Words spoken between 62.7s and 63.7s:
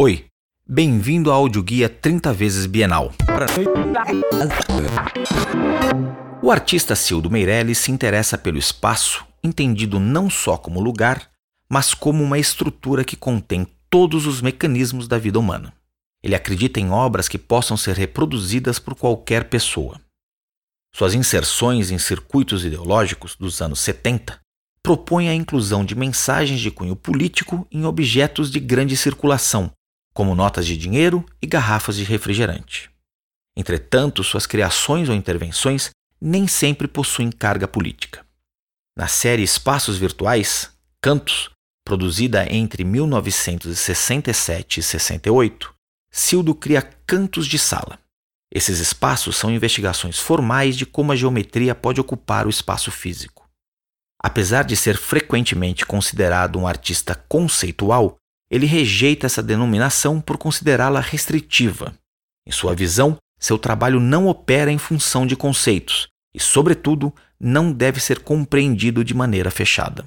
visão, seu